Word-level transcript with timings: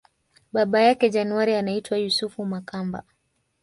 Baba 0.53 0.81
yake 0.81 1.09
January 1.09 1.55
anaitwa 1.55 1.97
Yusufu 1.97 2.45
Makamba 2.45 3.03